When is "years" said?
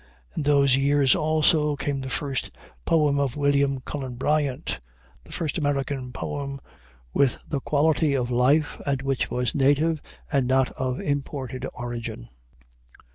0.75-1.13